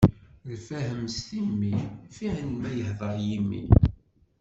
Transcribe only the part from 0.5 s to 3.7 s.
Lfahem s timmi, fiḥel ma yehdeṛ yimi.